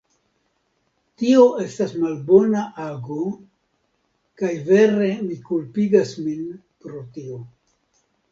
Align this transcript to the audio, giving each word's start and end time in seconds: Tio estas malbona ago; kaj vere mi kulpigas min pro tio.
Tio 1.21 1.41
estas 1.63 1.91
malbona 2.03 2.63
ago; 2.85 3.19
kaj 4.43 4.51
vere 4.69 5.09
mi 5.27 5.37
kulpigas 5.51 6.17
min 6.29 6.49
pro 6.85 7.05
tio. 7.19 7.37